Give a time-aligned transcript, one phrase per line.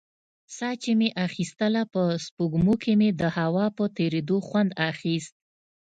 [0.57, 5.33] ساه چې مې اخيستله په سپږمو کښې مې د هوا په تېرېدو خوند اخيست.